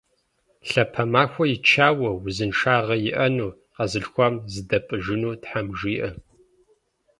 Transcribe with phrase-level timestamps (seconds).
[0.69, 6.09] Лъапэ махуэ ичауэ, узыншагъэ иӀэну, къэзылъхуам зэдапӀыжыну Тхьэм жиӀэ!